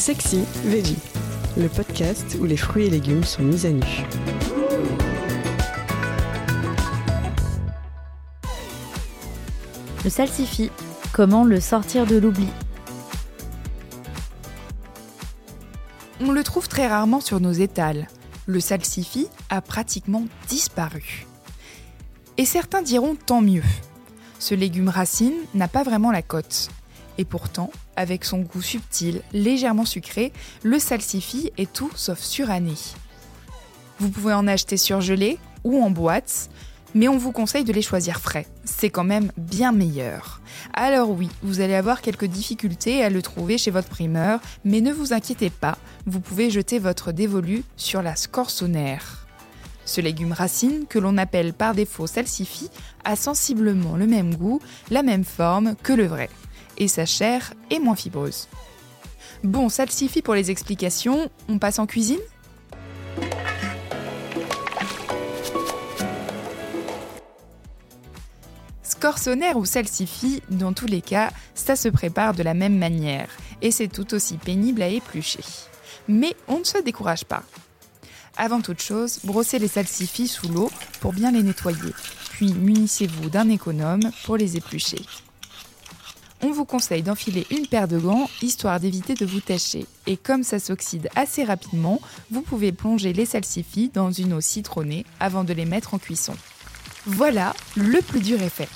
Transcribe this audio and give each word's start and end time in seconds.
Sexy 0.00 0.44
Veggie, 0.64 0.96
le 1.58 1.68
podcast 1.68 2.38
où 2.40 2.46
les 2.46 2.56
fruits 2.56 2.86
et 2.86 2.90
légumes 2.90 3.22
sont 3.22 3.42
mis 3.42 3.66
à 3.66 3.70
nu. 3.70 3.82
Le 10.02 10.08
salsifis, 10.08 10.70
comment 11.12 11.44
le 11.44 11.60
sortir 11.60 12.06
de 12.06 12.16
l'oubli? 12.16 12.48
On 16.22 16.32
le 16.32 16.42
trouve 16.44 16.66
très 16.66 16.88
rarement 16.88 17.20
sur 17.20 17.38
nos 17.38 17.52
étals. 17.52 18.08
Le 18.46 18.60
salsifis 18.60 19.28
a 19.50 19.60
pratiquement 19.60 20.24
disparu. 20.48 21.26
Et 22.38 22.46
certains 22.46 22.80
diront 22.80 23.16
tant 23.16 23.42
mieux. 23.42 23.64
Ce 24.38 24.54
légume 24.54 24.88
racine 24.88 25.36
n'a 25.52 25.68
pas 25.68 25.82
vraiment 25.82 26.10
la 26.10 26.22
cote. 26.22 26.70
Et 27.20 27.26
pourtant, 27.26 27.70
avec 27.96 28.24
son 28.24 28.38
goût 28.38 28.62
subtil, 28.62 29.20
légèrement 29.34 29.84
sucré, 29.84 30.32
le 30.62 30.78
salsifis 30.78 31.52
est 31.58 31.70
tout 31.70 31.90
sauf 31.94 32.18
suranné. 32.18 32.72
Vous 33.98 34.08
pouvez 34.08 34.32
en 34.32 34.46
acheter 34.46 34.78
surgelé 34.78 35.36
ou 35.62 35.82
en 35.82 35.90
boîte, 35.90 36.48
mais 36.94 37.08
on 37.08 37.18
vous 37.18 37.30
conseille 37.30 37.64
de 37.64 37.74
les 37.74 37.82
choisir 37.82 38.20
frais. 38.20 38.46
C'est 38.64 38.88
quand 38.88 39.04
même 39.04 39.32
bien 39.36 39.70
meilleur. 39.70 40.40
Alors 40.72 41.10
oui, 41.10 41.28
vous 41.42 41.60
allez 41.60 41.74
avoir 41.74 42.00
quelques 42.00 42.24
difficultés 42.24 43.04
à 43.04 43.10
le 43.10 43.20
trouver 43.20 43.58
chez 43.58 43.70
votre 43.70 43.90
primeur, 43.90 44.40
mais 44.64 44.80
ne 44.80 44.90
vous 44.90 45.12
inquiétez 45.12 45.50
pas, 45.50 45.76
vous 46.06 46.20
pouvez 46.20 46.48
jeter 46.48 46.78
votre 46.78 47.12
dévolu 47.12 47.64
sur 47.76 48.00
la 48.00 48.16
scorsonère. 48.16 49.26
Ce 49.84 50.00
légume 50.00 50.32
racine, 50.32 50.86
que 50.88 50.98
l'on 50.98 51.18
appelle 51.18 51.52
par 51.52 51.74
défaut 51.74 52.06
salsifis, 52.06 52.70
a 53.04 53.14
sensiblement 53.14 53.98
le 53.98 54.06
même 54.06 54.34
goût, 54.36 54.62
la 54.90 55.02
même 55.02 55.24
forme 55.24 55.76
que 55.82 55.92
le 55.92 56.06
vrai 56.06 56.30
et 56.80 56.88
sa 56.88 57.06
chair 57.06 57.54
est 57.70 57.78
moins 57.78 57.94
fibreuse. 57.94 58.48
Bon, 59.44 59.68
salsifis 59.68 60.22
pour 60.22 60.34
les 60.34 60.50
explications, 60.50 61.30
on 61.48 61.58
passe 61.58 61.78
en 61.78 61.86
cuisine? 61.86 62.18
Scorsonère 68.82 69.56
ou 69.56 69.64
salsifis, 69.64 70.42
dans 70.50 70.72
tous 70.72 70.86
les 70.86 71.00
cas, 71.00 71.30
ça 71.54 71.76
se 71.76 71.88
prépare 71.88 72.34
de 72.34 72.42
la 72.42 72.54
même 72.54 72.76
manière 72.76 73.28
et 73.62 73.70
c'est 73.70 73.88
tout 73.88 74.12
aussi 74.14 74.36
pénible 74.36 74.82
à 74.82 74.88
éplucher. 74.88 75.44
Mais 76.08 76.34
on 76.48 76.58
ne 76.58 76.64
se 76.64 76.78
décourage 76.78 77.24
pas. 77.24 77.42
Avant 78.36 78.60
toute 78.60 78.80
chose, 78.80 79.20
brossez 79.24 79.58
les 79.58 79.68
salsifis 79.68 80.28
sous 80.28 80.48
l'eau 80.48 80.70
pour 81.00 81.12
bien 81.12 81.30
les 81.30 81.42
nettoyer, 81.42 81.92
puis 82.30 82.52
munissez-vous 82.54 83.28
d'un 83.28 83.48
économe 83.48 84.00
pour 84.24 84.36
les 84.36 84.56
éplucher 84.56 85.00
on 86.42 86.50
vous 86.50 86.64
conseille 86.64 87.02
d'enfiler 87.02 87.46
une 87.50 87.66
paire 87.66 87.88
de 87.88 87.98
gants 87.98 88.28
histoire 88.42 88.80
d'éviter 88.80 89.14
de 89.14 89.26
vous 89.26 89.40
tacher. 89.40 89.86
Et 90.06 90.16
comme 90.16 90.42
ça 90.42 90.58
s'oxyde 90.58 91.08
assez 91.14 91.44
rapidement, 91.44 92.00
vous 92.30 92.42
pouvez 92.42 92.72
plonger 92.72 93.12
les 93.12 93.26
salsifis 93.26 93.90
dans 93.92 94.10
une 94.10 94.32
eau 94.32 94.40
citronnée 94.40 95.04
avant 95.18 95.44
de 95.44 95.52
les 95.52 95.66
mettre 95.66 95.94
en 95.94 95.98
cuisson. 95.98 96.34
Voilà, 97.06 97.54
le 97.76 98.00
plus 98.00 98.20
dur 98.20 98.42
est 98.42 98.48
fait. 98.48 98.68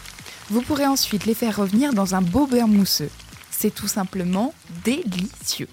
Vous 0.50 0.62
pourrez 0.62 0.86
ensuite 0.86 1.26
les 1.26 1.34
faire 1.34 1.56
revenir 1.56 1.92
dans 1.92 2.14
un 2.14 2.22
beau 2.22 2.46
beurre 2.46 2.68
mousseux. 2.68 3.10
C'est 3.50 3.74
tout 3.74 3.88
simplement 3.88 4.52
délicieux. 4.84 5.68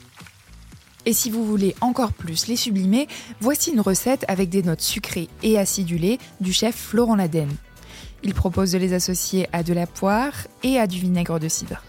Et 1.06 1.14
si 1.14 1.32
vous 1.32 1.46
voulez 1.46 1.76
encore 1.82 2.14
plus 2.14 2.48
les 2.48 2.56
sublimer, 2.56 3.08
voici 3.40 3.72
une 3.72 3.82
recette 3.82 4.24
avec 4.28 4.50
des 4.50 4.62
notes 4.62 4.82
sucrées 4.82 5.30
et 5.42 5.58
acidulées 5.58 6.20
du 6.40 6.54
chef 6.54 6.76
Florent 6.76 7.16
Laden. 7.16 7.50
Il 8.24 8.34
propose 8.34 8.72
de 8.72 8.78
les 8.78 8.94
associer 8.94 9.48
à 9.52 9.64
de 9.64 9.74
la 9.74 9.88
poire 9.88 10.34
et 10.64 10.80
à 10.80 10.88
du 10.88 11.00
vinaigre 11.00 11.40
de 11.40 11.48
cidre. 11.48 11.84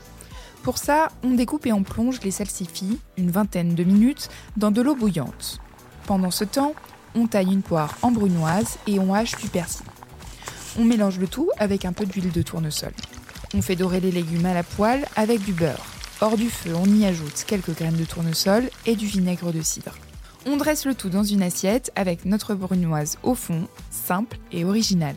Pour 0.62 0.78
ça, 0.78 1.08
on 1.22 1.30
découpe 1.30 1.66
et 1.66 1.72
on 1.72 1.82
plonge 1.82 2.20
les 2.22 2.30
salsifis 2.30 2.98
une 3.18 3.30
vingtaine 3.30 3.74
de 3.74 3.84
minutes 3.84 4.28
dans 4.56 4.70
de 4.70 4.80
l'eau 4.80 4.94
bouillante. 4.94 5.60
Pendant 6.06 6.30
ce 6.30 6.44
temps, 6.44 6.74
on 7.14 7.26
taille 7.26 7.52
une 7.52 7.62
poire 7.62 7.96
en 8.02 8.10
brunoise 8.10 8.78
et 8.86 8.98
on 8.98 9.12
hache 9.12 9.36
du 9.36 9.48
persil. 9.48 9.84
On 10.78 10.84
mélange 10.84 11.18
le 11.18 11.26
tout 11.26 11.50
avec 11.58 11.84
un 11.84 11.92
peu 11.92 12.06
d'huile 12.06 12.30
de 12.30 12.42
tournesol. 12.42 12.92
On 13.54 13.60
fait 13.60 13.76
dorer 13.76 14.00
les 14.00 14.12
légumes 14.12 14.46
à 14.46 14.54
la 14.54 14.62
poêle 14.62 15.06
avec 15.16 15.44
du 15.44 15.52
beurre. 15.52 15.84
Hors 16.20 16.36
du 16.36 16.48
feu, 16.48 16.72
on 16.74 16.86
y 16.86 17.04
ajoute 17.04 17.44
quelques 17.46 17.76
graines 17.76 17.96
de 17.96 18.04
tournesol 18.04 18.70
et 18.86 18.96
du 18.96 19.06
vinaigre 19.06 19.52
de 19.52 19.60
cidre. 19.60 19.96
On 20.46 20.56
dresse 20.56 20.86
le 20.86 20.94
tout 20.94 21.10
dans 21.10 21.24
une 21.24 21.42
assiette 21.42 21.92
avec 21.96 22.24
notre 22.24 22.54
brunoise 22.54 23.18
au 23.22 23.34
fond, 23.34 23.66
simple 23.90 24.38
et 24.52 24.64
originale. 24.64 25.16